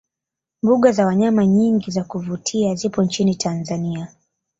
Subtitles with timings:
[0.63, 4.07] mbuga za wanyama nyingi za kuvutia zipo nchini tanzania